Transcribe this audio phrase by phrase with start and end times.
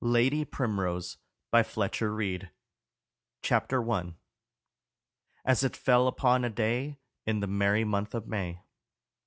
[0.03, 1.17] LADY PRIMROSE.
[1.51, 2.49] BY FLETCHER READE.
[3.43, 4.15] CHAPTER I.
[5.45, 8.63] "As it fell upon a day In the merry month of May."